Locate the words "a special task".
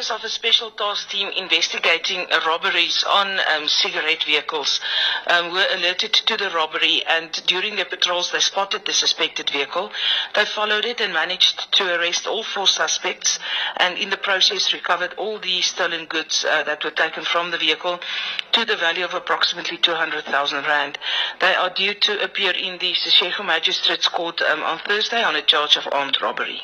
0.24-1.10